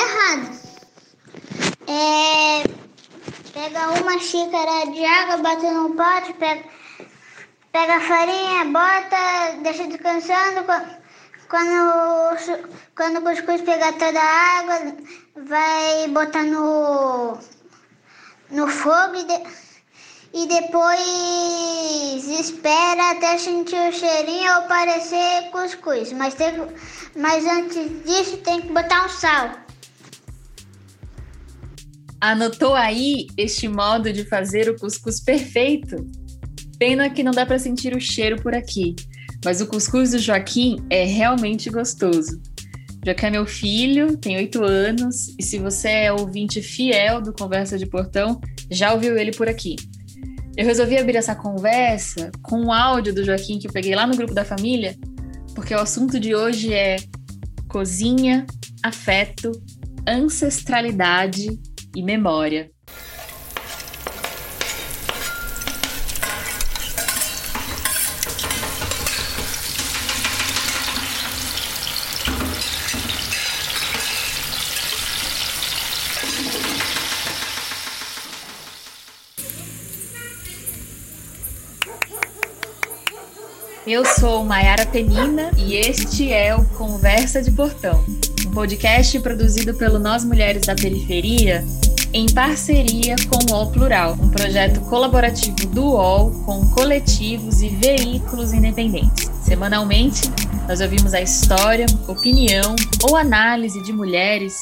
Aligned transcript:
errado. 0.00 0.64
É, 1.86 2.62
pega 3.52 4.00
uma 4.00 4.18
xícara 4.18 4.90
de 4.90 5.04
água, 5.04 5.36
bota 5.38 5.70
no 5.70 5.94
pote, 5.94 6.32
pega, 6.34 6.64
pega 7.72 7.96
a 7.96 8.00
farinha, 8.00 8.64
bota, 8.66 9.62
deixa 9.62 9.86
descansando. 9.86 10.64
Quando, 11.48 12.66
quando 12.96 13.18
o 13.18 13.22
cuscuz 13.22 13.60
pegar 13.60 13.92
toda 13.92 14.20
a 14.20 14.58
água, 14.58 14.96
vai 15.36 16.08
botar 16.08 16.42
no, 16.44 17.38
no 18.50 18.66
fogo 18.66 19.14
e, 19.16 19.24
de, 19.24 19.42
e 20.32 20.46
depois 20.48 22.28
espera 22.40 23.10
até 23.10 23.38
sentir 23.38 23.88
o 23.88 23.92
cheirinho 23.92 24.54
ou 24.56 24.62
parecer 24.62 25.50
cuscuz. 25.52 26.12
Mas, 26.12 26.34
tem, 26.34 26.54
mas 27.14 27.46
antes 27.46 28.04
disso 28.04 28.38
tem 28.38 28.62
que 28.62 28.72
botar 28.72 29.04
um 29.04 29.08
sal. 29.10 29.63
Anotou 32.24 32.74
aí 32.74 33.26
este 33.36 33.68
modo 33.68 34.10
de 34.10 34.24
fazer 34.24 34.66
o 34.70 34.78
cuscuz 34.78 35.20
perfeito? 35.20 36.10
Pena 36.78 37.10
que 37.10 37.22
não 37.22 37.32
dá 37.32 37.44
para 37.44 37.58
sentir 37.58 37.94
o 37.94 38.00
cheiro 38.00 38.40
por 38.40 38.54
aqui, 38.54 38.96
mas 39.44 39.60
o 39.60 39.66
cuscuz 39.66 40.12
do 40.12 40.18
Joaquim 40.18 40.78
é 40.88 41.04
realmente 41.04 41.68
gostoso. 41.68 42.40
Joaquim 43.04 43.26
é 43.26 43.30
meu 43.30 43.44
filho, 43.44 44.16
tem 44.16 44.38
oito 44.38 44.64
anos, 44.64 45.34
e 45.38 45.42
se 45.42 45.58
você 45.58 45.88
é 45.88 46.12
ouvinte 46.12 46.62
fiel 46.62 47.20
do 47.20 47.30
Conversa 47.30 47.76
de 47.76 47.84
Portão, 47.84 48.40
já 48.70 48.94
ouviu 48.94 49.18
ele 49.18 49.32
por 49.32 49.46
aqui. 49.46 49.76
Eu 50.56 50.64
resolvi 50.64 50.96
abrir 50.96 51.18
essa 51.18 51.34
conversa 51.34 52.32
com 52.42 52.58
um 52.58 52.72
áudio 52.72 53.14
do 53.14 53.22
Joaquim 53.22 53.58
que 53.58 53.66
eu 53.66 53.72
peguei 53.72 53.94
lá 53.94 54.06
no 54.06 54.16
grupo 54.16 54.32
da 54.32 54.46
família, 54.46 54.96
porque 55.54 55.74
o 55.74 55.78
assunto 55.78 56.18
de 56.18 56.34
hoje 56.34 56.72
é 56.72 56.96
cozinha, 57.68 58.46
afeto, 58.82 59.52
ancestralidade 60.08 61.60
e 61.94 62.02
memória. 62.02 62.70
Eu 83.86 84.02
sou 84.04 84.42
Maiara 84.42 84.86
Penina 84.86 85.50
e 85.58 85.74
este 85.74 86.32
é 86.32 86.56
o 86.56 86.64
Conversa 86.70 87.42
de 87.42 87.50
Portão, 87.50 88.02
um 88.46 88.50
podcast 88.50 89.20
produzido 89.20 89.74
pelo 89.74 89.98
Nós 89.98 90.24
Mulheres 90.24 90.62
da 90.62 90.74
Periferia 90.74 91.62
em 92.16 92.32
parceria 92.32 93.16
com 93.28 93.52
o 93.52 93.56
UOL 93.56 93.72
Plural, 93.72 94.12
um 94.12 94.30
projeto 94.30 94.80
colaborativo 94.82 95.66
do 95.66 95.82
UOL 95.82 96.30
com 96.44 96.70
coletivos 96.70 97.60
e 97.60 97.68
veículos 97.68 98.52
independentes. 98.52 99.24
Semanalmente, 99.42 100.20
nós 100.68 100.80
ouvimos 100.80 101.12
a 101.12 101.20
história, 101.20 101.86
opinião 102.06 102.76
ou 103.02 103.16
análise 103.16 103.82
de 103.82 103.92
mulheres 103.92 104.54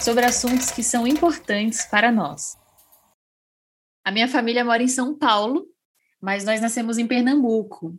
sobre 0.00 0.24
assuntos 0.24 0.70
que 0.70 0.84
são 0.84 1.04
importantes 1.04 1.84
para 1.84 2.12
nós. 2.12 2.56
A 4.04 4.12
minha 4.12 4.28
família 4.28 4.64
mora 4.64 4.80
em 4.84 4.88
São 4.88 5.18
Paulo, 5.18 5.66
mas 6.22 6.44
nós 6.44 6.60
nascemos 6.60 6.96
em 6.96 7.08
Pernambuco, 7.08 7.92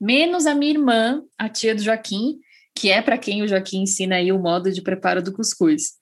menos 0.00 0.44
a 0.44 0.56
minha 0.56 0.72
irmã, 0.72 1.22
a 1.38 1.48
tia 1.48 1.72
do 1.72 1.82
Joaquim, 1.82 2.40
que 2.74 2.90
é 2.90 3.00
para 3.00 3.16
quem 3.16 3.42
o 3.42 3.46
Joaquim 3.46 3.82
ensina 3.82 4.16
aí 4.16 4.32
o 4.32 4.40
modo 4.40 4.72
de 4.72 4.82
preparo 4.82 5.22
do 5.22 5.32
cuscuz. 5.32 5.99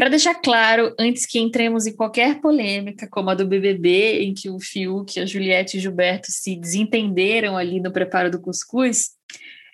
Para 0.00 0.08
deixar 0.08 0.36
claro, 0.36 0.94
antes 0.98 1.26
que 1.26 1.38
entremos 1.38 1.86
em 1.86 1.94
qualquer 1.94 2.40
polêmica, 2.40 3.06
como 3.06 3.28
a 3.28 3.34
do 3.34 3.46
BBB, 3.46 4.22
em 4.22 4.32
que 4.32 4.48
o 4.48 4.58
Fiuk, 4.58 5.20
a 5.20 5.26
Juliette 5.26 5.76
e 5.76 5.78
o 5.78 5.82
Gilberto 5.82 6.28
se 6.32 6.56
desentenderam 6.56 7.54
ali 7.54 7.80
no 7.80 7.92
preparo 7.92 8.30
do 8.30 8.40
cuscuz, 8.40 9.10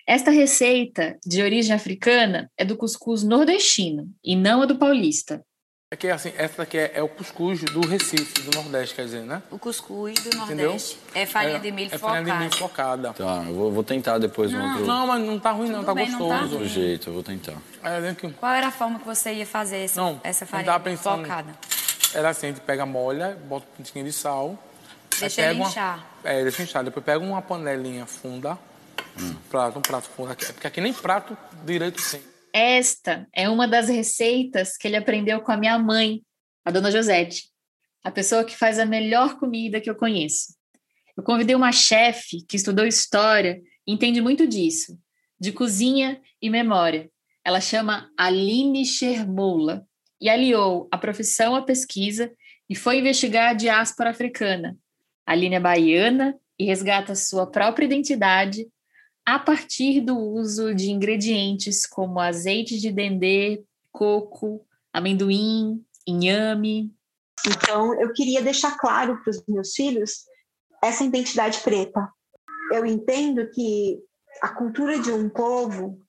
esta 0.05 0.29
receita 0.29 1.17
de 1.25 1.41
origem 1.41 1.73
africana 1.73 2.51
é 2.57 2.65
do 2.65 2.75
cuscuz 2.75 3.23
nordestino 3.23 4.09
e 4.21 4.35
não 4.35 4.61
a 4.61 4.65
do 4.65 4.77
paulista. 4.77 5.41
É 5.89 5.95
que 5.95 6.09
assim, 6.09 6.33
essa 6.37 6.63
aqui 6.63 6.77
é, 6.77 6.91
é, 6.95 7.01
o 7.01 7.07
cuscuz 7.07 7.61
do 7.61 7.79
Recife, 7.79 8.41
do 8.41 8.53
Nordeste, 8.57 8.93
quer 8.93 9.05
dizer, 9.05 9.21
né? 9.21 9.41
O 9.49 9.57
cuscuz 9.57 10.15
do 10.15 10.35
Nordeste. 10.37 10.97
Entendeu? 10.97 11.21
É 11.21 11.25
farinha 11.25 11.55
é, 11.55 11.59
de 11.59 11.71
milho 11.71 11.95
é 11.95 11.97
focada. 11.97 12.19
É 12.19 12.19
farinha 12.19 12.33
de 12.33 12.43
milho 12.43 12.57
focada. 12.57 13.13
Tá, 13.13 13.45
eu 13.47 13.55
vou, 13.55 13.71
vou 13.71 13.83
tentar 13.85 14.17
depois 14.17 14.51
não, 14.51 14.59
um 14.59 14.69
outro... 14.71 14.85
Não, 14.85 15.07
mas 15.07 15.23
não 15.23 15.39
tá 15.39 15.51
ruim 15.51 15.69
não, 15.69 15.75
Tudo 15.75 15.85
tá 15.85 15.93
bem, 15.93 16.07
gostoso. 16.07 16.29
Não 16.29 16.39
tá 16.39 16.43
outro 16.43 16.67
jeito, 16.67 17.09
eu 17.09 17.13
vou 17.13 17.23
tentar. 17.23 17.53
É, 17.81 18.13
que... 18.13 18.29
Qual 18.33 18.51
era 18.51 18.67
a 18.67 18.71
forma 18.71 18.99
que 18.99 19.05
você 19.05 19.31
ia 19.31 19.45
fazer 19.45 19.77
essa, 19.77 20.01
não, 20.01 20.19
essa 20.25 20.45
farinha 20.45 20.77
pensando, 20.77 21.21
focada? 21.21 21.55
Era 22.13 22.31
assim, 22.31 22.47
a 22.47 22.49
gente 22.49 22.59
pega 22.59 22.83
a 22.83 22.85
molha, 22.85 23.37
bota 23.45 23.65
um 23.79 23.83
pouquinho 23.83 24.03
de 24.03 24.11
sal. 24.11 24.61
Deixa 25.17 25.41
ele 25.41 25.61
inchar. 25.61 26.05
Uma, 26.21 26.29
é, 26.29 26.43
deixa 26.43 26.63
inchar. 26.63 26.83
Depois 26.83 27.05
pega 27.05 27.23
uma 27.23 27.41
panelinha 27.41 28.05
funda, 28.05 28.57
hum. 29.17 29.35
prato, 29.49 29.79
um 29.79 29.81
prato 29.81 30.09
fundo. 30.09 30.35
Porque 30.35 30.67
aqui 30.67 30.81
nem 30.81 30.91
prato 30.91 31.37
direito 31.63 32.03
tem. 32.11 32.21
Esta 32.53 33.27
é 33.33 33.49
uma 33.49 33.67
das 33.67 33.89
receitas 33.89 34.77
que 34.77 34.87
ele 34.87 34.95
aprendeu 34.95 35.41
com 35.41 35.51
a 35.51 35.57
minha 35.57 35.77
mãe 35.77 36.21
a 36.65 36.71
dona 36.71 36.91
Josete, 36.91 37.49
a 38.03 38.11
pessoa 38.11 38.43
que 38.43 38.55
faz 38.55 38.77
a 38.77 38.85
melhor 38.85 39.39
comida 39.39 39.79
que 39.79 39.89
eu 39.89 39.95
conheço. 39.95 40.55
Eu 41.15 41.23
convidei 41.23 41.55
uma 41.55 41.71
chefe 41.71 42.45
que 42.47 42.57
estudou 42.57 42.85
história 42.85 43.61
e 43.87 43.93
entende 43.93 44.21
muito 44.21 44.45
disso, 44.45 44.99
de 45.39 45.51
cozinha 45.51 46.21
e 46.41 46.49
memória. 46.49 47.09
Ela 47.43 47.61
chama 47.61 48.11
Aline 48.17 48.85
Shermoula 48.85 49.87
e 50.19 50.29
aliou 50.29 50.89
a 50.91 50.97
profissão 50.97 51.55
à 51.55 51.61
pesquisa 51.61 52.31
e 52.69 52.75
foi 52.75 52.99
investigar 52.99 53.51
a 53.51 53.53
diáspora 53.53 54.09
africana. 54.09 54.77
A 55.25 55.31
Aline 55.31 55.55
é 55.55 55.59
baiana 55.59 56.37
e 56.59 56.65
resgata 56.65 57.15
sua 57.15 57.49
própria 57.49 57.85
identidade 57.85 58.67
a 59.27 59.37
partir 59.37 59.99
do 59.99 60.17
uso 60.17 60.73
de 60.73 60.89
ingredientes 60.89 61.85
como 61.85 62.17
azeite 62.17 62.79
de 62.79 62.93
dendê, 62.93 63.61
coco, 63.91 64.65
amendoim, 64.93 65.85
inhame. 66.07 66.95
Então, 67.45 67.93
eu 67.99 68.13
queria 68.13 68.41
deixar 68.41 68.77
claro 68.77 69.21
para 69.21 69.31
os 69.31 69.43
meus 69.45 69.73
filhos 69.73 70.23
essa 70.81 71.03
identidade 71.03 71.59
preta. 71.59 72.09
Eu 72.71 72.85
entendo 72.85 73.51
que 73.51 73.99
a 74.41 74.47
cultura 74.47 74.97
de 74.97 75.11
um 75.11 75.27
povo 75.27 76.01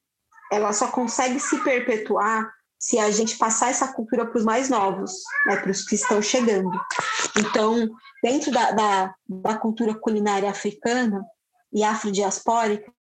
ela 0.52 0.72
só 0.72 0.88
consegue 0.88 1.40
se 1.40 1.58
perpetuar 1.64 2.48
se 2.78 3.00
a 3.00 3.10
gente 3.10 3.36
passar 3.36 3.70
essa 3.70 3.92
cultura 3.92 4.26
para 4.26 4.38
os 4.38 4.44
mais 4.44 4.68
novos, 4.68 5.10
né, 5.44 5.56
para 5.56 5.72
os 5.72 5.84
que 5.84 5.96
estão 5.96 6.22
chegando. 6.22 6.70
Então, 7.36 7.88
dentro 8.22 8.52
da, 8.52 8.70
da, 8.70 9.14
da 9.28 9.58
cultura 9.58 9.92
culinária 9.92 10.48
africana 10.48 11.20
e 11.72 11.82
afrodiaspórica, 11.84 12.92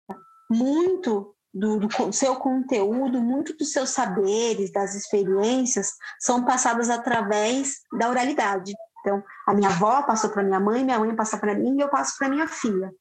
muito 0.49 1.35
do, 1.53 1.79
do, 1.79 2.13
seu 2.13 2.35
conteúdo, 2.35 3.21
muito 3.21 3.55
dos 3.57 3.71
seus 3.71 3.89
saberes, 3.89 4.71
das 4.71 4.95
experiências, 4.95 5.91
são 6.19 6.45
passadas 6.45 6.89
através 6.89 7.81
da 7.97 8.09
oralidade. 8.09 8.73
Então, 8.99 9.23
a 9.47 9.53
minha 9.53 9.69
avó 9.69 10.03
passou 10.03 10.29
para 10.29 10.43
minha 10.43 10.59
mãe, 10.59 10.83
minha 10.83 10.99
mãe 10.99 11.15
passa 11.15 11.37
para 11.37 11.55
mim 11.55 11.77
e 11.77 11.81
eu 11.81 11.89
passo 11.89 12.15
para 12.17 12.29
minha 12.29 12.47
filha. 12.47 12.91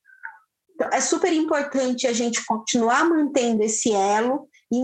Então, 0.74 0.88
é 0.92 1.00
super 1.00 1.32
importante 1.32 2.06
a 2.06 2.12
gente 2.12 2.44
continuar 2.44 3.04
mantendo 3.04 3.62
esse 3.62 3.92
elo 3.92 4.48
e 4.72 4.80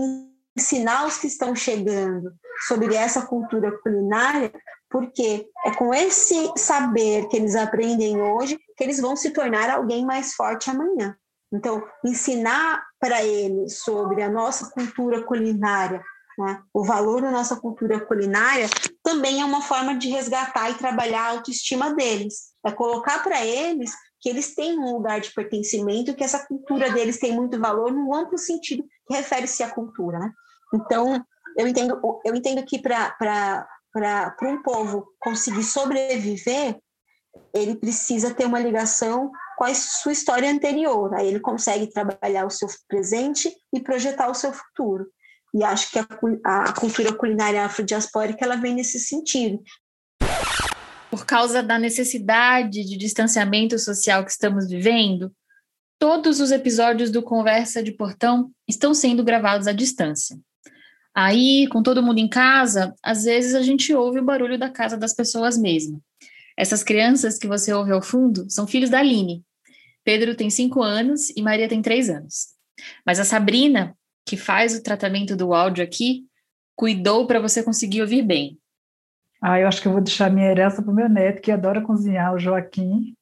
ensinar 0.57 1.05
os 1.05 1.17
que 1.17 1.27
estão 1.27 1.55
chegando 1.55 2.33
sobre 2.67 2.95
essa 2.95 3.25
cultura 3.25 3.71
culinária, 3.79 4.51
porque 4.93 5.49
é 5.65 5.71
com 5.71 5.91
esse 5.91 6.51
saber 6.55 7.27
que 7.27 7.35
eles 7.35 7.55
aprendem 7.55 8.21
hoje 8.21 8.59
que 8.77 8.83
eles 8.83 9.01
vão 9.01 9.15
se 9.15 9.31
tornar 9.31 9.71
alguém 9.71 10.05
mais 10.05 10.35
forte 10.35 10.69
amanhã. 10.69 11.17
Então, 11.51 11.83
ensinar 12.05 12.83
para 12.99 13.23
eles 13.23 13.79
sobre 13.79 14.21
a 14.21 14.29
nossa 14.29 14.69
cultura 14.69 15.23
culinária, 15.23 15.99
né, 16.37 16.61
o 16.71 16.85
valor 16.85 17.23
da 17.23 17.31
nossa 17.31 17.55
cultura 17.55 17.99
culinária, 18.05 18.67
também 19.01 19.41
é 19.41 19.45
uma 19.45 19.63
forma 19.63 19.97
de 19.97 20.09
resgatar 20.09 20.69
e 20.69 20.75
trabalhar 20.75 21.21
a 21.21 21.29
autoestima 21.31 21.95
deles. 21.95 22.53
É 22.63 22.71
colocar 22.71 23.23
para 23.23 23.43
eles 23.43 23.91
que 24.21 24.29
eles 24.29 24.53
têm 24.53 24.77
um 24.77 24.93
lugar 24.93 25.19
de 25.19 25.33
pertencimento, 25.33 26.13
que 26.13 26.23
essa 26.23 26.45
cultura 26.45 26.91
deles 26.91 27.19
tem 27.19 27.31
muito 27.31 27.59
valor 27.59 27.91
no 27.91 28.13
amplo 28.13 28.37
sentido 28.37 28.83
que 29.07 29.15
refere-se 29.15 29.63
à 29.63 29.71
cultura. 29.71 30.19
Né? 30.19 30.31
Então, 30.73 31.25
eu 31.57 31.67
entendo, 31.67 31.99
eu 32.23 32.35
entendo 32.35 32.63
que 32.63 32.79
para 32.79 33.67
um 34.43 34.61
povo 34.61 35.07
conseguir 35.19 35.63
sobreviver, 35.63 36.77
ele 37.53 37.75
precisa 37.75 38.33
ter 38.33 38.45
uma 38.45 38.59
ligação 38.59 39.31
com 39.57 39.65
a 39.65 39.73
sua 39.73 40.11
história 40.11 40.49
anterior. 40.49 41.13
Aí 41.13 41.27
ele 41.27 41.39
consegue 41.39 41.87
trabalhar 41.87 42.45
o 42.45 42.49
seu 42.49 42.67
presente 42.87 43.53
e 43.73 43.79
projetar 43.79 44.29
o 44.29 44.33
seu 44.33 44.51
futuro. 44.51 45.07
E 45.53 45.63
acho 45.63 45.91
que 45.91 45.99
a, 45.99 46.05
a 46.45 46.73
cultura 46.73 47.13
culinária 47.13 47.63
afrodiaspórica 47.63 48.43
ela 48.43 48.55
vem 48.55 48.73
nesse 48.73 48.99
sentido. 48.99 49.61
Por 51.11 51.25
causa 51.27 51.61
da 51.61 51.77
necessidade 51.77 52.83
de 52.83 52.97
distanciamento 52.97 53.77
social 53.77 54.25
que 54.25 54.31
estamos 54.31 54.67
vivendo, 54.67 55.31
todos 55.99 56.39
os 56.39 56.51
episódios 56.51 57.11
do 57.11 57.21
Conversa 57.21 57.83
de 57.83 57.91
Portão 57.91 58.51
estão 58.67 58.95
sendo 58.95 59.23
gravados 59.23 59.67
à 59.67 59.71
distância. 59.71 60.35
Aí, 61.15 61.67
com 61.69 61.83
todo 61.83 62.01
mundo 62.01 62.17
em 62.17 62.27
casa, 62.27 62.95
às 63.03 63.23
vezes 63.23 63.53
a 63.53 63.61
gente 63.61 63.93
ouve 63.93 64.19
o 64.19 64.25
barulho 64.25 64.57
da 64.57 64.69
casa 64.69 64.97
das 64.97 65.13
pessoas 65.13 65.57
mesmo. 65.57 66.01
Essas 66.57 66.83
crianças 66.83 67.37
que 67.37 67.47
você 67.47 67.71
ouve 67.73 67.91
ao 67.91 68.01
fundo 68.01 68.49
são 68.49 68.65
filhos 68.65 68.89
da 68.89 68.99
Aline. 68.99 69.43
Pedro 70.03 70.35
tem 70.35 70.49
cinco 70.49 70.81
anos 70.81 71.29
e 71.29 71.41
Maria 71.41 71.67
tem 71.67 71.81
três 71.81 72.09
anos. 72.09 72.47
Mas 73.05 73.19
a 73.19 73.23
Sabrina, 73.23 73.95
que 74.25 74.35
faz 74.35 74.75
o 74.75 74.83
tratamento 74.83 75.35
do 75.35 75.53
áudio 75.53 75.83
aqui, 75.83 76.25
cuidou 76.75 77.27
para 77.27 77.39
você 77.39 77.63
conseguir 77.63 78.01
ouvir 78.01 78.23
bem. 78.23 78.57
Ah, 79.41 79.59
eu 79.59 79.67
acho 79.67 79.81
que 79.81 79.87
eu 79.87 79.91
vou 79.91 80.01
deixar 80.01 80.31
minha 80.31 80.49
herança 80.49 80.81
para 80.81 80.91
o 80.91 80.95
meu 80.95 81.09
neto, 81.09 81.41
que 81.41 81.51
adora 81.51 81.81
cozinhar, 81.81 82.33
o 82.33 82.39
Joaquim. 82.39 83.13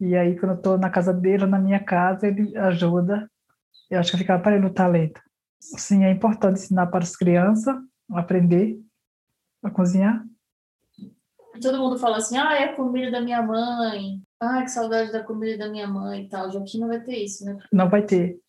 E 0.00 0.16
aí, 0.16 0.38
quando 0.38 0.52
eu 0.52 0.58
estou 0.58 0.78
na 0.78 0.90
casa 0.90 1.12
dele, 1.12 1.46
na 1.46 1.58
minha 1.58 1.80
casa, 1.80 2.26
ele 2.26 2.56
ajuda. 2.56 3.30
Eu 3.90 3.98
acho 4.00 4.10
que 4.10 4.18
fica 4.18 4.38
para 4.38 4.56
ele 4.56 4.66
o 4.66 4.72
talento. 4.72 5.20
Sim, 5.60 6.04
é 6.04 6.10
importante 6.10 6.60
ensinar 6.60 6.86
para 6.86 7.04
as 7.04 7.16
crianças 7.16 7.76
aprender 8.12 8.80
a 9.62 9.70
cozinhar. 9.70 10.24
Todo 11.60 11.78
mundo 11.78 11.98
fala 11.98 12.18
assim, 12.18 12.38
ah, 12.38 12.54
é 12.54 12.64
a 12.64 12.76
comida 12.76 13.10
da 13.10 13.20
minha 13.20 13.42
mãe. 13.42 14.22
Ah, 14.40 14.62
que 14.62 14.68
saudade 14.68 15.10
da 15.10 15.22
comida 15.22 15.58
da 15.58 15.70
minha 15.70 15.88
mãe 15.88 16.24
e 16.24 16.28
tal. 16.28 16.50
Joaquim 16.50 16.78
não 16.78 16.88
vai 16.88 17.02
ter 17.02 17.16
isso, 17.16 17.44
né? 17.44 17.58
Não 17.72 17.88
vai 17.88 18.06
ter. 18.06 18.40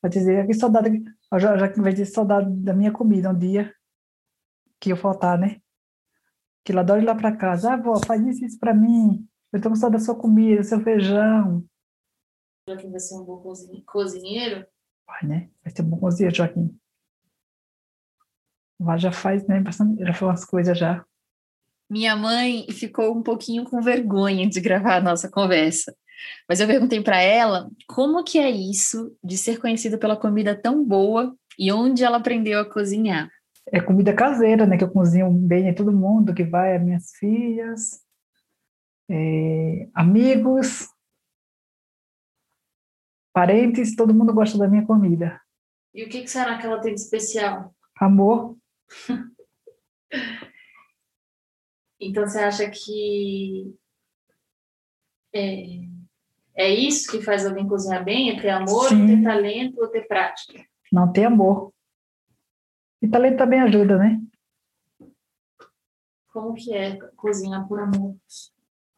Vai 0.00 0.10
dizer 0.10 0.46
que 0.46 0.54
saudade, 0.54 1.02
já, 1.32 1.56
já 1.56 1.72
vai 1.82 1.94
ter 1.94 2.06
saudade 2.06 2.48
da 2.56 2.72
minha 2.72 2.92
comida 2.92 3.30
um 3.30 3.38
dia 3.38 3.74
que 4.78 4.92
eu 4.92 4.96
faltar, 4.96 5.38
né? 5.38 5.60
Que 6.64 6.72
ele 6.72 6.78
adora 6.78 7.00
ir 7.02 7.04
lá 7.04 7.14
para 7.14 7.36
casa. 7.36 7.72
Ah, 7.72 7.76
vó, 7.76 7.98
faz 8.06 8.24
isso, 8.24 8.44
isso 8.44 8.58
para 8.58 8.72
mim. 8.72 9.26
Eu 9.52 9.56
estou 9.56 9.72
com 9.72 9.76
saudade 9.76 10.02
da 10.02 10.06
sua 10.06 10.14
comida, 10.14 10.60
do 10.60 10.66
seu 10.66 10.80
feijão. 10.80 11.64
Joaquim 12.68 12.90
vai 12.90 13.00
ser 13.00 13.16
um 13.16 13.24
bom 13.24 13.42
cozinheiro? 13.84 14.66
Vai, 15.06 15.24
né? 15.24 15.50
Vai 15.62 15.74
ser 15.74 15.82
um 15.82 15.86
bom 15.86 15.98
cozinheiro, 15.98 16.36
Joaquim. 16.36 16.76
Vai, 18.78 18.98
já 18.98 19.12
faz, 19.12 19.46
né? 19.46 19.60
Bastante, 19.60 20.00
já 20.00 20.12
faz 20.12 20.22
umas 20.22 20.44
coisas 20.44 20.78
já. 20.78 21.04
Minha 21.88 22.16
mãe 22.16 22.66
ficou 22.70 23.16
um 23.16 23.22
pouquinho 23.22 23.64
com 23.64 23.80
vergonha 23.80 24.48
de 24.48 24.60
gravar 24.60 24.96
a 24.96 25.02
nossa 25.02 25.30
conversa. 25.30 25.94
Mas 26.48 26.60
eu 26.60 26.66
perguntei 26.66 27.02
para 27.02 27.20
ela 27.20 27.70
como 27.86 28.24
que 28.24 28.38
é 28.38 28.50
isso 28.50 29.14
de 29.22 29.36
ser 29.36 29.60
conhecida 29.60 29.98
pela 29.98 30.16
comida 30.16 30.54
tão 30.54 30.84
boa 30.84 31.34
e 31.58 31.72
onde 31.72 32.02
ela 32.02 32.16
aprendeu 32.16 32.60
a 32.60 32.70
cozinhar. 32.70 33.30
É 33.70 33.80
comida 33.80 34.14
caseira, 34.14 34.66
né? 34.66 34.76
Que 34.76 34.84
eu 34.84 34.90
cozinho 34.90 35.30
bem 35.30 35.68
em 35.68 35.74
todo 35.74 35.92
mundo 35.92 36.34
que 36.34 36.44
vai, 36.44 36.76
as 36.76 36.82
minhas 36.82 37.10
filhas, 37.18 38.02
é, 39.10 39.88
amigos, 39.94 40.88
parentes, 43.34 43.94
todo 43.96 44.14
mundo 44.14 44.32
gosta 44.32 44.56
da 44.56 44.68
minha 44.68 44.86
comida. 44.86 45.38
E 45.92 46.04
o 46.04 46.08
que, 46.08 46.22
que 46.22 46.30
será 46.30 46.56
que 46.56 46.64
ela 46.64 46.80
tem 46.80 46.94
de 46.94 47.00
especial? 47.00 47.74
Amor. 47.96 48.56
então 52.00 52.26
você 52.26 52.38
acha 52.38 52.70
que 52.70 53.74
é, 55.34 55.80
é 56.54 56.72
isso 56.72 57.10
que 57.10 57.20
faz 57.20 57.44
alguém 57.44 57.66
cozinhar 57.66 58.04
bem? 58.04 58.30
É 58.30 58.40
ter 58.40 58.50
amor, 58.50 58.88
Sim. 58.88 59.06
ter 59.06 59.22
talento 59.22 59.80
ou 59.80 59.88
ter 59.88 60.06
prática? 60.06 60.64
Não 60.92 61.12
ter 61.12 61.24
amor. 61.24 61.72
E 63.02 63.08
talento 63.08 63.38
também 63.38 63.60
ajuda, 63.60 63.98
né? 63.98 64.20
Como 66.32 66.54
que 66.54 66.72
é 66.72 66.96
cozinhar 67.16 67.66
por 67.66 67.80
amor? 67.80 68.16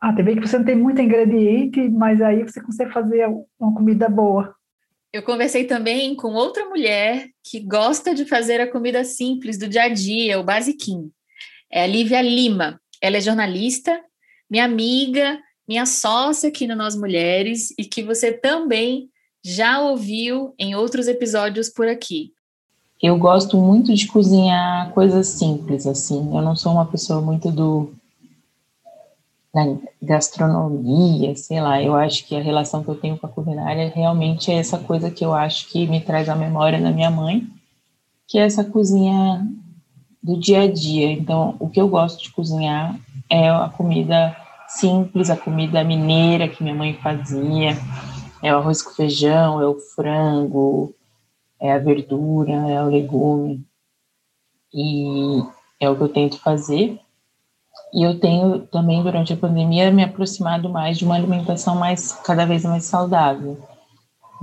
Ah, 0.06 0.12
tem 0.12 0.24
que 0.36 0.46
você 0.46 0.56
não 0.56 0.64
tem 0.64 0.76
muito 0.76 1.02
ingrediente, 1.02 1.80
mas 1.88 2.22
aí 2.22 2.44
você 2.44 2.60
consegue 2.60 2.92
fazer 2.92 3.26
uma 3.58 3.74
comida 3.74 4.08
boa. 4.08 4.54
Eu 5.12 5.20
conversei 5.20 5.64
também 5.64 6.14
com 6.14 6.28
outra 6.28 6.64
mulher 6.66 7.26
que 7.42 7.58
gosta 7.58 8.14
de 8.14 8.24
fazer 8.24 8.60
a 8.60 8.70
comida 8.70 9.02
simples 9.02 9.58
do 9.58 9.66
dia 9.66 9.82
a 9.82 9.88
dia, 9.88 10.38
o 10.38 10.44
basiquinho. 10.44 11.10
É 11.68 11.82
a 11.82 11.86
Lívia 11.88 12.22
Lima. 12.22 12.80
Ela 13.02 13.16
é 13.16 13.20
jornalista, 13.20 14.00
minha 14.48 14.64
amiga, 14.64 15.40
minha 15.66 15.84
sócia 15.84 16.50
aqui 16.50 16.68
no 16.68 16.76
Nós 16.76 16.94
Mulheres 16.94 17.74
e 17.76 17.84
que 17.84 18.04
você 18.04 18.30
também 18.30 19.08
já 19.44 19.80
ouviu 19.80 20.54
em 20.56 20.76
outros 20.76 21.08
episódios 21.08 21.68
por 21.68 21.88
aqui. 21.88 22.30
Eu 23.02 23.18
gosto 23.18 23.56
muito 23.56 23.92
de 23.92 24.06
cozinhar 24.06 24.88
coisas 24.92 25.26
simples, 25.26 25.84
assim. 25.84 26.32
Eu 26.32 26.42
não 26.42 26.54
sou 26.54 26.70
uma 26.70 26.86
pessoa 26.86 27.20
muito 27.20 27.50
do 27.50 27.92
da 29.56 29.74
gastronomia, 30.02 31.34
sei 31.34 31.62
lá, 31.62 31.82
eu 31.82 31.96
acho 31.96 32.26
que 32.26 32.36
a 32.36 32.42
relação 32.42 32.84
que 32.84 32.90
eu 32.90 32.94
tenho 32.94 33.16
com 33.16 33.26
a 33.26 33.30
culinária 33.30 33.90
realmente 33.94 34.50
é 34.50 34.56
essa 34.56 34.78
coisa 34.78 35.10
que 35.10 35.24
eu 35.24 35.32
acho 35.32 35.68
que 35.68 35.86
me 35.86 35.98
traz 35.98 36.28
a 36.28 36.36
memória 36.36 36.78
da 36.78 36.90
minha 36.90 37.10
mãe, 37.10 37.48
que 38.28 38.38
é 38.38 38.42
essa 38.42 38.62
cozinha 38.62 39.48
do 40.22 40.38
dia 40.38 40.64
a 40.64 40.70
dia. 40.70 41.10
Então, 41.10 41.56
o 41.58 41.70
que 41.70 41.80
eu 41.80 41.88
gosto 41.88 42.22
de 42.22 42.30
cozinhar 42.32 43.00
é 43.30 43.48
a 43.48 43.70
comida 43.74 44.36
simples, 44.68 45.30
a 45.30 45.36
comida 45.38 45.82
mineira 45.82 46.48
que 46.48 46.62
minha 46.62 46.74
mãe 46.74 46.92
fazia, 47.02 47.78
é 48.42 48.54
o 48.54 48.58
arroz 48.58 48.82
com 48.82 48.90
feijão, 48.90 49.58
é 49.58 49.66
o 49.66 49.78
frango, 49.78 50.94
é 51.58 51.72
a 51.72 51.78
verdura, 51.78 52.52
é 52.52 52.82
o 52.82 52.90
legume. 52.90 53.64
E 54.74 55.42
é 55.80 55.88
o 55.88 55.96
que 55.96 56.02
eu 56.02 56.08
tento 56.10 56.38
fazer. 56.40 57.00
E 57.93 58.02
eu 58.02 58.19
tenho 58.19 58.61
também, 58.67 59.02
durante 59.02 59.32
a 59.32 59.37
pandemia, 59.37 59.90
me 59.90 60.02
aproximado 60.02 60.69
mais 60.69 60.99
de 60.99 61.05
uma 61.05 61.14
alimentação 61.14 61.76
mais 61.76 62.12
cada 62.12 62.44
vez 62.44 62.64
mais 62.64 62.84
saudável. 62.84 63.58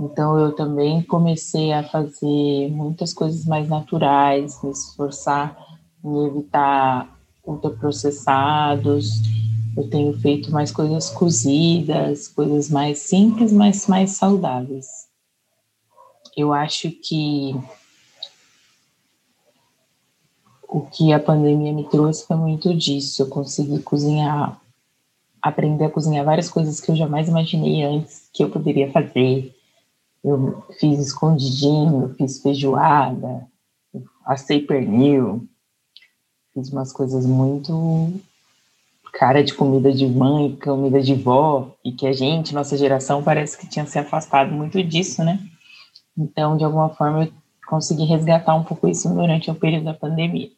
Então, 0.00 0.38
eu 0.38 0.52
também 0.52 1.02
comecei 1.02 1.72
a 1.72 1.84
fazer 1.84 2.68
muitas 2.70 3.12
coisas 3.12 3.44
mais 3.44 3.68
naturais, 3.68 4.60
me 4.62 4.70
esforçar 4.70 5.56
em 6.04 6.26
evitar 6.26 7.08
ultraprocessados. 7.46 9.22
Eu 9.76 9.88
tenho 9.88 10.12
feito 10.18 10.50
mais 10.50 10.72
coisas 10.72 11.10
cozidas, 11.10 12.28
coisas 12.28 12.68
mais 12.70 12.98
simples, 12.98 13.52
mas 13.52 13.86
mais 13.86 14.12
saudáveis. 14.12 14.86
Eu 16.36 16.52
acho 16.52 16.90
que 16.90 17.54
o 20.68 20.82
que 20.82 21.12
a 21.12 21.20
pandemia 21.20 21.72
me 21.72 21.88
trouxe 21.88 22.26
foi 22.26 22.36
muito 22.36 22.74
disso. 22.74 23.22
Eu 23.22 23.28
consegui 23.28 23.80
cozinhar, 23.80 24.60
aprender 25.40 25.84
a 25.84 25.90
cozinhar 25.90 26.24
várias 26.24 26.50
coisas 26.50 26.80
que 26.80 26.90
eu 26.90 26.96
jamais 26.96 27.28
imaginei 27.28 27.82
antes 27.82 28.28
que 28.32 28.42
eu 28.42 28.50
poderia 28.50 28.90
fazer. 28.90 29.54
Eu 30.22 30.64
fiz 30.80 30.98
escondidinho, 30.98 32.14
fiz 32.16 32.40
feijoada, 32.40 33.46
assei 34.24 34.60
pernil, 34.60 35.46
fiz 36.54 36.70
umas 36.70 36.92
coisas 36.92 37.26
muito 37.26 38.12
cara 39.12 39.44
de 39.44 39.54
comida 39.54 39.92
de 39.92 40.06
mãe, 40.06 40.56
comida 40.56 41.00
de 41.00 41.14
vó, 41.14 41.70
e 41.84 41.92
que 41.92 42.06
a 42.06 42.12
gente, 42.12 42.52
nossa 42.52 42.76
geração, 42.76 43.22
parece 43.22 43.56
que 43.56 43.68
tinha 43.68 43.86
se 43.86 43.98
afastado 43.98 44.52
muito 44.52 44.82
disso, 44.82 45.22
né? 45.22 45.38
Então, 46.18 46.56
de 46.56 46.64
alguma 46.64 46.88
forma, 46.90 47.24
eu 47.24 47.32
consegui 47.66 48.04
resgatar 48.04 48.54
um 48.54 48.64
pouco 48.64 48.88
isso 48.88 49.08
durante 49.08 49.50
o 49.50 49.54
período 49.54 49.84
da 49.84 49.94
pandemia. 49.94 50.50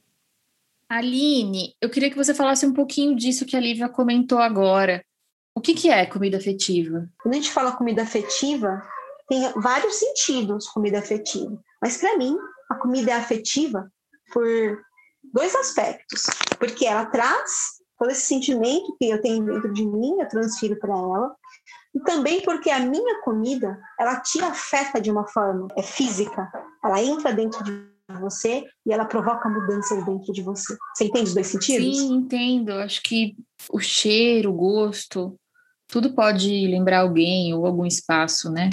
Aline, 0.89 1.75
eu 1.81 1.91
queria 1.91 2.11
que 2.11 2.17
você 2.17 2.33
falasse 2.33 2.65
um 2.65 2.73
pouquinho 2.73 3.17
disso 3.17 3.45
que 3.45 3.57
a 3.57 3.61
Lívia 3.61 3.89
comentou 3.89 4.39
agora. 4.39 5.05
O 5.55 5.61
que, 5.61 5.75
que 5.75 5.89
é 5.89 6.07
comida 6.07 6.37
afetiva? 6.37 7.09
Quando 7.21 7.35
a 7.35 7.37
gente 7.39 7.51
fala 7.51 7.73
comida 7.73 8.03
afetiva, 8.03 8.83
tem 9.29 9.51
vários 9.57 9.97
sentidos 9.97 10.69
comida 10.69 10.99
afetiva. 10.99 11.59
Mas 11.83 11.97
para 11.97 12.17
mim, 12.17 12.37
a 12.71 12.77
comida 12.77 13.11
é 13.11 13.15
afetiva 13.15 13.91
por 14.33 14.79
dois 15.33 15.55
aspectos. 15.57 16.27
Porque 16.59 16.87
ela 16.87 17.07
traz 17.07 17.77
todo 17.99 18.11
esse 18.11 18.27
sentimento 18.27 18.95
que 18.99 19.09
eu 19.09 19.21
tenho 19.21 19.45
dentro 19.45 19.73
de 19.73 19.85
mim, 19.85 20.21
eu 20.21 20.29
transfiro 20.29 20.79
para 20.79 20.93
ela. 20.93 21.35
E 21.95 22.01
também 22.01 22.43
porque 22.43 22.71
a 22.71 22.81
minha 22.81 23.23
comida, 23.23 23.79
ela 23.99 24.21
te 24.21 24.41
afeta 24.43 25.01
de 25.01 25.11
uma 25.11 25.27
forma 25.27 25.69
é 25.77 25.83
física. 25.83 26.53
Ela 26.87 27.03
entra 27.03 27.33
dentro 27.33 27.65
de 27.65 27.85
você 28.21 28.65
e 28.87 28.93
ela 28.93 29.05
provoca 29.05 29.49
mudanças 29.49 30.07
dentro 30.07 30.33
de 30.33 30.41
você. 30.41 30.77
Você 30.95 31.07
entende 31.07 31.25
os 31.25 31.35
dois 31.35 31.49
sentidos? 31.49 31.99
Sim, 31.99 32.15
entendo. 32.15 32.71
Acho 32.75 33.03
que 33.03 33.35
o 33.73 33.81
cheiro, 33.81 34.51
o 34.51 34.55
gosto, 34.55 35.37
tudo 35.89 36.15
pode 36.15 36.49
lembrar 36.49 37.01
alguém 37.01 37.53
ou 37.53 37.67
algum 37.67 37.85
espaço, 37.85 38.53
né? 38.53 38.71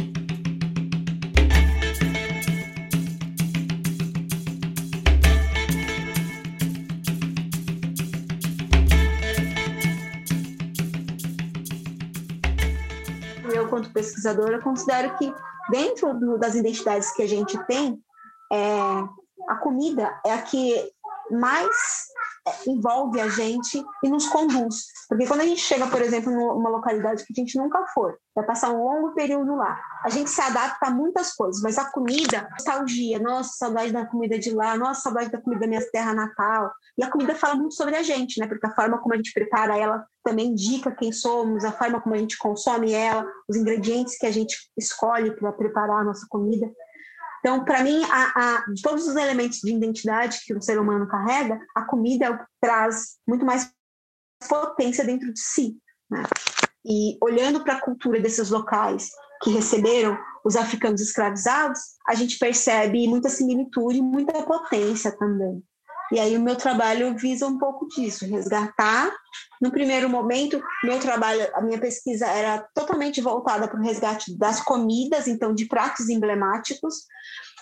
Eu, 13.52 13.68
quanto 13.70 13.92
pesquisadora, 13.92 14.62
considero 14.62 15.18
que 15.18 15.34
dentro 15.70 16.14
do, 16.14 16.38
das 16.38 16.56
identidades 16.56 17.12
que 17.14 17.24
a 17.24 17.28
gente 17.28 17.58
tem, 17.66 18.02
é, 18.52 19.04
a 19.48 19.56
comida 19.56 20.20
é 20.26 20.34
a 20.34 20.42
que 20.42 20.92
mais 21.32 22.08
envolve 22.68 23.20
a 23.20 23.30
gente 23.30 23.84
e 24.04 24.10
nos 24.10 24.28
conduz. 24.28 24.86
Porque 25.08 25.28
quando 25.28 25.42
a 25.42 25.46
gente 25.46 25.62
chega, 25.62 25.88
por 25.88 26.02
exemplo, 26.02 26.32
numa 26.32 26.70
localidade 26.70 27.26
que 27.26 27.34
a 27.34 27.42
gente 27.42 27.58
nunca 27.58 27.86
foi, 27.94 28.14
vai 28.36 28.46
passar 28.46 28.72
um 28.72 28.84
longo 28.84 29.14
período 29.14 29.56
lá, 29.56 29.80
a 30.04 30.10
gente 30.10 30.30
se 30.30 30.42
adapta 30.42 30.88
a 30.88 30.92
muitas 30.92 31.34
coisas, 31.34 31.62
mas 31.62 31.78
a 31.78 31.90
comida, 31.92 32.48
nostalgia, 32.52 33.20
nossa, 33.20 33.54
saudade 33.58 33.92
da 33.92 34.06
comida 34.06 34.38
de 34.38 34.52
lá, 34.52 34.78
nossa, 34.78 35.02
saudade 35.02 35.32
da 35.32 35.42
comida 35.42 35.62
da 35.62 35.68
minha 35.68 35.92
terra 35.92 36.14
natal. 36.14 36.72
E 36.98 37.04
a 37.04 37.10
comida 37.10 37.36
fala 37.36 37.56
muito 37.56 37.76
sobre 37.76 37.96
a 37.96 38.04
gente, 38.04 38.40
né? 38.40 38.48
Porque 38.48 38.66
a 38.66 38.76
forma 38.76 38.98
como 39.00 39.14
a 39.14 39.18
gente 39.18 39.34
prepara 39.34 39.78
ela 39.78 40.06
também 40.24 40.48
indica 40.48 40.92
quem 40.92 41.12
somos, 41.12 41.66
a 41.66 41.72
forma 41.72 42.02
como 42.02 42.16
a 42.16 42.18
gente 42.18 42.38
consome 42.38 42.94
ela, 42.94 43.26
os 43.48 43.58
ingredientes 43.58 44.18
que 44.18 44.26
a 44.26 44.32
gente 44.32 44.58
escolhe 44.78 45.32
para 45.32 45.52
preparar 45.52 46.02
a 46.02 46.04
nossa 46.04 46.26
comida. 46.30 46.72
Então, 47.44 47.66
para 47.66 47.84
mim, 47.84 48.02
a, 48.06 48.56
a, 48.64 48.72
de 48.72 48.82
todos 48.82 49.06
os 49.06 49.18
elementos 49.18 49.60
de 49.60 49.74
identidade 49.74 50.40
que 50.46 50.54
o 50.54 50.62
ser 50.62 50.80
humano 50.80 51.06
carrega, 51.10 51.60
a 51.76 51.84
comida 51.84 52.26
é 52.28 52.40
traz 52.62 53.18
muito 53.28 53.46
mais 53.46 53.70
potência 54.48 55.04
dentro 55.04 55.32
de 55.34 55.40
si. 55.42 55.78
Né? 56.10 56.24
E 56.86 57.18
olhando 57.22 57.62
para 57.62 57.74
a 57.74 57.82
cultura 57.82 58.22
desses 58.22 58.50
locais 58.50 59.10
que 59.42 59.50
receberam 59.50 60.18
os 60.46 60.56
africanos 60.56 61.02
escravizados, 61.02 61.82
a 62.08 62.16
gente 62.16 62.40
percebe 62.40 63.10
muita 63.10 63.28
similitude, 63.28 64.02
muita 64.02 64.42
potência 64.44 65.12
também. 65.12 65.62
E 66.14 66.20
aí 66.20 66.38
o 66.38 66.42
meu 66.42 66.56
trabalho 66.56 67.18
visa 67.18 67.48
um 67.48 67.58
pouco 67.58 67.88
disso, 67.88 68.28
resgatar. 68.28 69.12
No 69.60 69.72
primeiro 69.72 70.08
momento, 70.08 70.62
meu 70.84 71.00
trabalho, 71.00 71.50
a 71.56 71.62
minha 71.62 71.80
pesquisa 71.80 72.28
era 72.28 72.60
totalmente 72.76 73.20
voltada 73.20 73.68
para 73.68 73.80
o 73.80 73.84
resgate 73.84 74.38
das 74.38 74.62
comidas, 74.62 75.28
então 75.28 75.56
de 75.56 75.66
pratos 75.66 76.10
emblemáticos. 76.10 77.08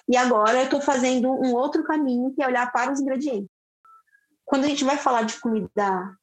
E 0.10 0.18
agora 0.18 0.58
eu 0.58 0.66
estou 0.66 0.82
fazendo 0.82 1.32
um 1.32 1.54
outro 1.54 1.82
caminho, 1.86 2.34
que 2.36 2.44
é 2.44 2.48
olhar 2.48 2.70
para 2.74 2.92
os 2.92 3.00
ingredientes. 3.00 3.50
Quando 4.44 4.66
a 4.66 4.68
gente 4.68 4.84
vai 4.84 4.98
falar 4.98 5.22
de 5.22 5.40
comida 5.40 6.14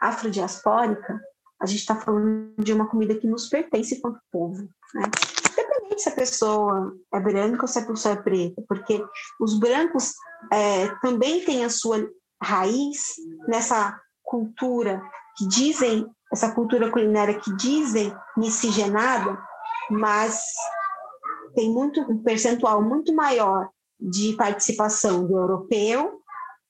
afrodiaspórica, 0.00 1.20
a 1.62 1.66
gente 1.66 1.80
está 1.80 1.94
falando 1.94 2.52
de 2.58 2.72
uma 2.72 2.88
comida 2.88 3.14
que 3.14 3.28
nos 3.28 3.48
pertence 3.48 3.94
enquanto 3.94 4.18
povo. 4.32 4.68
Né? 4.92 5.02
Se 5.98 6.08
a 6.08 6.12
pessoa 6.12 6.94
é 7.12 7.20
branca 7.20 7.62
ou 7.62 7.68
se 7.68 7.78
a 7.78 7.86
pessoa 7.86 8.14
é 8.14 8.22
preta, 8.22 8.62
porque 8.68 9.04
os 9.40 9.58
brancos 9.58 10.14
é, 10.52 10.88
também 11.00 11.44
têm 11.44 11.64
a 11.64 11.70
sua 11.70 12.08
raiz 12.42 13.16
nessa 13.48 13.98
cultura 14.22 15.02
que 15.36 15.46
dizem, 15.48 16.06
essa 16.32 16.54
cultura 16.54 16.90
culinária 16.90 17.38
que 17.40 17.54
dizem 17.56 18.14
miscigenada, 18.36 19.38
mas 19.90 20.44
tem 21.54 21.70
muito 21.72 22.00
um 22.02 22.22
percentual 22.22 22.82
muito 22.82 23.14
maior 23.14 23.68
de 23.98 24.34
participação 24.36 25.26
do 25.26 25.36
europeu, 25.36 26.20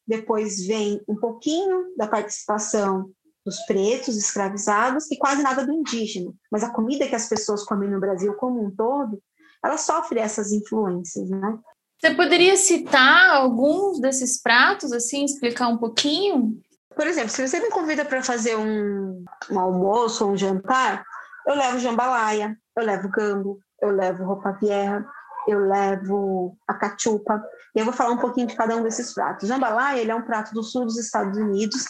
depois 0.07 0.67
vem 0.67 1.03
um 1.07 1.17
pouquinho 1.17 1.95
da 1.97 2.09
participação 2.09 3.11
dos 3.49 3.61
pretos 3.63 4.17
escravizados 4.17 5.11
e 5.11 5.17
quase 5.17 5.43
nada 5.43 5.65
do 5.65 5.73
indígena. 5.73 6.31
Mas 6.53 6.63
a 6.63 6.71
comida 6.71 7.09
que 7.09 7.17
as 7.17 7.29
pessoas 7.29 7.65
comem 7.65 7.91
no 7.91 7.99
Brasil 7.99 8.35
como 8.35 8.65
um 8.65 8.71
todo, 8.71 9.21
ela 9.65 9.79
sofre 9.79 10.21
essas 10.21 10.53
influências, 10.53 11.29
né? 11.29 11.59
Você 12.01 12.15
poderia 12.15 12.57
citar 12.57 13.31
alguns 13.35 14.01
desses 14.01 14.41
pratos, 14.41 14.93
assim, 14.93 15.25
explicar 15.25 15.67
um 15.69 15.79
pouquinho? 15.79 16.61
Por 16.95 17.07
exemplo, 17.07 17.31
se 17.31 17.47
você 17.47 17.59
me 17.59 17.71
convida 17.71 18.05
para 18.05 18.23
fazer 18.23 18.57
um, 18.57 19.25
um 19.51 19.59
almoço 19.59 20.25
ou 20.25 20.33
um 20.33 20.37
jantar, 20.37 21.03
eu 21.47 21.57
levo 21.57 21.79
jambalaya, 21.79 22.57
eu 22.77 22.85
levo 22.85 23.09
gambo, 23.09 23.59
eu 23.83 23.91
levo 23.91 24.25
roupa 24.25 24.53
vieja, 24.61 25.05
eu 25.49 25.59
levo 25.61 26.57
a 26.69 26.75
cachupa. 26.75 27.43
E 27.75 27.81
eu 27.81 27.85
vou 27.85 27.95
falar 27.95 28.13
um 28.13 28.19
pouquinho 28.19 28.47
de 28.47 28.55
cada 28.55 28.77
um 28.77 28.83
desses 28.83 29.13
pratos. 29.13 29.49
Jambalaya, 29.49 30.01
ele 30.01 30.11
é 30.11 30.15
um 30.15 30.23
prato 30.23 30.53
do 30.53 30.63
sul 30.63 30.85
dos 30.85 30.99
Estados 30.99 31.37
Unidos, 31.37 31.85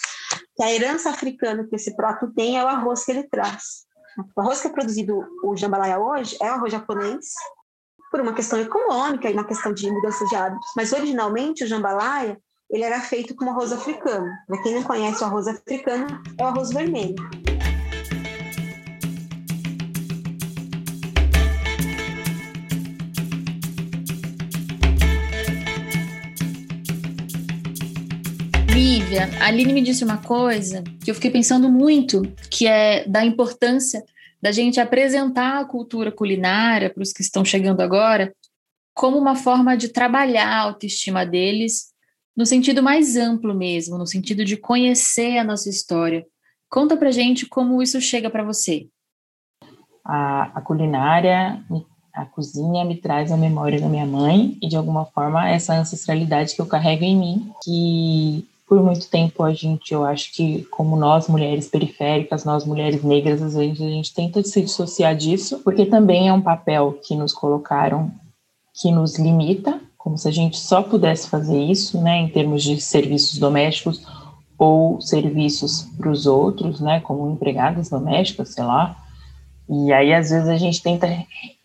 que 0.59 0.65
a 0.65 0.75
herança 0.75 1.11
africana 1.11 1.65
que 1.65 1.77
esse 1.77 1.95
prato 1.95 2.33
tem 2.35 2.59
é 2.59 2.65
o 2.65 2.67
arroz 2.67 3.05
que 3.05 3.13
ele 3.13 3.23
traz. 3.23 3.87
O 4.37 4.41
arroz 4.41 4.61
que 4.61 4.67
é 4.67 4.71
produzido 4.71 5.25
o 5.45 5.57
jambalaya 5.57 6.01
hoje 6.01 6.37
é 6.43 6.51
o 6.51 6.55
arroz 6.55 6.73
japonês, 6.73 7.27
por 8.11 8.21
uma 8.21 8.35
questão 8.35 8.59
econômica 8.59 9.31
e 9.31 9.35
uma 9.35 9.45
questão 9.45 9.73
de 9.73 9.89
mudança 9.89 10.27
de 10.27 10.35
hábitos. 10.35 10.69
Mas 10.77 10.93
originalmente 10.93 11.63
o 11.63 11.67
jambalaya 11.69 12.37
ele 12.69 12.83
era 12.83 13.01
feito 13.01 13.37
com 13.37 13.49
arroz 13.49 13.73
africano. 13.73 14.27
Para 14.49 14.63
quem 14.63 14.75
não 14.75 14.83
conhece 14.83 15.23
o 15.23 15.27
arroz 15.27 15.47
africano, 15.47 16.07
é 16.37 16.43
o 16.43 16.47
arroz 16.49 16.71
vermelho. 16.71 17.15
A 29.41 29.47
Aline 29.47 29.73
me 29.73 29.81
disse 29.81 30.05
uma 30.05 30.19
coisa 30.19 30.85
que 31.03 31.11
eu 31.11 31.15
fiquei 31.15 31.31
pensando 31.31 31.71
muito, 31.71 32.21
que 32.51 32.67
é 32.67 33.09
da 33.09 33.25
importância 33.25 34.05
da 34.41 34.53
gente 34.53 34.79
apresentar 34.79 35.59
a 35.59 35.65
cultura 35.65 36.13
culinária 36.13 36.91
para 36.91 37.03
os 37.03 37.11
que 37.11 37.23
estão 37.23 37.43
chegando 37.43 37.81
agora 37.81 38.35
como 38.95 39.17
uma 39.17 39.35
forma 39.35 39.79
de 39.79 39.89
trabalhar 39.89 40.49
a 40.49 40.61
autoestima 40.61 41.25
deles 41.25 41.87
no 42.37 42.45
sentido 42.45 42.83
mais 42.83 43.17
amplo 43.17 43.55
mesmo, 43.55 43.97
no 43.97 44.07
sentido 44.07 44.45
de 44.45 44.59
conhecer 44.59 45.39
a 45.39 45.45
nossa 45.45 45.71
história. 45.71 46.27
Conta 46.69 46.95
pra 46.95 47.11
gente 47.11 47.47
como 47.47 47.83
isso 47.83 48.01
chega 48.03 48.29
para 48.29 48.45
você. 48.45 48.89
A, 50.05 50.51
a, 50.55 50.61
culinária, 50.61 51.65
a 52.13 52.27
cozinha 52.27 52.85
me 52.85 52.97
traz 52.97 53.33
a 53.33 53.39
memória 53.39 53.81
da 53.81 53.89
minha 53.89 54.07
mãe 54.07 54.59
e 54.61 54.69
de 54.69 54.77
alguma 54.77 55.07
forma 55.07 55.49
essa 55.49 55.75
ancestralidade 55.75 56.55
que 56.55 56.61
eu 56.61 56.67
carrego 56.67 57.05
em 57.05 57.17
mim, 57.17 57.53
que 57.65 58.47
por 58.69 58.83
muito 58.83 59.09
tempo 59.09 59.43
a 59.43 59.53
gente, 59.53 59.95
eu 59.95 60.05
acho 60.05 60.33
que 60.33 60.65
como 60.65 60.95
nós 60.97 61.27
mulheres 61.27 61.69
periféricas, 61.69 62.45
nós 62.45 62.67
mulheres 62.67 63.03
negras, 63.03 63.41
às 63.41 63.55
vezes 63.55 63.81
a 63.81 63.89
gente 63.89 64.15
tenta 64.15 64.43
se 64.43 64.61
dissociar 64.61 65.17
disso, 65.17 65.61
porque 65.65 65.87
também 65.87 66.29
é 66.29 66.33
um 66.33 66.43
papel 66.43 66.99
que 67.03 67.17
nos 67.17 67.33
colocaram 67.33 68.13
que 68.75 68.93
nos 68.93 69.19
limita, 69.19 69.81
como 69.97 70.17
se 70.17 70.29
a 70.29 70.31
gente 70.31 70.57
só 70.57 70.83
pudesse 70.83 71.29
fazer 71.29 71.61
isso, 71.61 72.01
né, 72.01 72.19
em 72.19 72.29
termos 72.29 72.63
de 72.63 72.81
serviços 72.81 73.39
domésticos 73.39 74.07
ou 74.57 75.01
serviços 75.01 75.83
para 75.97 76.11
os 76.11 76.27
outros, 76.27 76.81
né, 76.81 77.01
como 77.01 77.31
empregadas 77.31 77.89
domésticas, 77.89 78.51
sei 78.51 78.65
lá. 78.65 78.97
E 79.69 79.93
aí 79.93 80.13
às 80.13 80.31
vezes 80.31 80.49
a 80.49 80.57
gente 80.57 80.83
tenta 80.83 81.09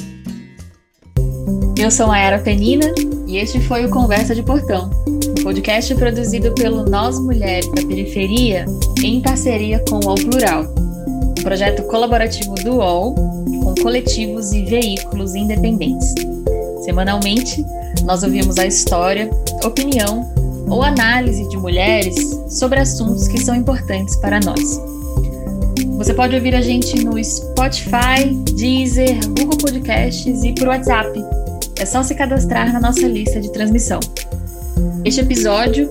Eu 1.79 1.91
sou 1.91 2.07
Mayara 2.09 2.39
Penina 2.39 2.93
e 3.27 3.39
este 3.39 3.61
foi 3.61 3.87
o 3.87 3.91
Conversa 3.91 4.35
de 4.35 4.43
Portão, 4.43 4.91
um 5.07 5.43
podcast 5.43 5.95
produzido 5.95 6.53
pelo 6.55 6.85
Nós 6.85 7.19
Mulheres 7.19 7.67
da 7.73 7.83
Periferia 7.83 8.67
em 9.03 9.23
parceria 9.23 9.83
com 9.89 9.97
o 9.97 10.07
UOL 10.07 10.17
Plural, 10.17 10.65
um 11.39 11.43
projeto 11.43 11.83
colaborativo 11.85 12.55
do 12.57 12.77
UOL 12.77 13.15
com 13.63 13.75
coletivos 13.81 14.53
e 14.53 14.65
veículos 14.65 15.35
independentes. 15.35 16.13
Semanalmente, 16.85 17.65
nós 18.05 18.23
ouvimos 18.23 18.59
a 18.59 18.67
história, 18.67 19.31
opinião 19.65 20.33
ou 20.69 20.83
análise 20.83 21.49
de 21.49 21.57
mulheres 21.57 22.17
sobre 22.49 22.79
assuntos 22.79 23.29
que 23.29 23.41
são 23.41 23.55
importantes 23.55 24.17
para 24.17 24.41
nós. 24.41 24.81
Você 25.97 26.15
pode 26.15 26.35
ouvir 26.37 26.55
a 26.55 26.61
gente 26.61 27.05
no 27.05 27.23
Spotify, 27.23 28.33
Deezer, 28.55 29.19
Google 29.31 29.59
Podcasts 29.59 30.45
e 30.45 30.53
por 30.53 30.69
WhatsApp. 30.69 31.25
É 31.77 31.85
só 31.85 32.03
se 32.03 32.15
cadastrar 32.15 32.73
na 32.73 32.81
nossa 32.81 33.07
lista 33.07 33.41
de 33.41 33.51
transmissão. 33.53 34.01
Este 35.05 35.21
episódio 35.21 35.91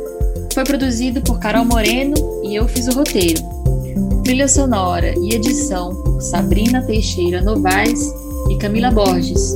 foi 0.54 0.64
produzido 0.64 1.22
por 1.22 1.40
Carol 1.40 1.66
Moreno 1.66 2.16
e 2.44 2.56
eu 2.56 2.68
fiz 2.68 2.88
o 2.88 2.92
roteiro. 2.92 3.42
Trilha 4.24 4.48
sonora 4.48 5.14
e 5.18 5.34
edição 5.34 5.94
por 5.96 6.22
Sabrina 6.22 6.82
Teixeira 6.82 7.42
Novaes 7.42 8.14
e 8.50 8.56
Camila 8.58 8.92
Borges. 8.92 9.56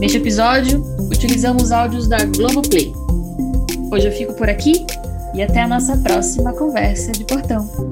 Neste 0.00 0.18
episódio, 0.18 0.84
utilizamos 1.10 1.72
áudios 1.72 2.08
da 2.08 2.24
Globoplay. 2.24 2.92
Hoje 3.92 4.06
eu 4.06 4.12
fico 4.12 4.32
por 4.34 4.48
aqui 4.48 4.86
e 5.34 5.42
até 5.42 5.62
a 5.62 5.68
nossa 5.68 5.96
próxima 5.96 6.52
conversa 6.52 7.12
de 7.12 7.24
portão. 7.24 7.89